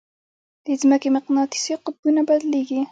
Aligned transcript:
د 0.65 0.67
ځمکې 0.81 1.09
مقناطیسي 1.17 1.73
قطبونه 1.83 2.21
بدلېږي. 2.29 2.79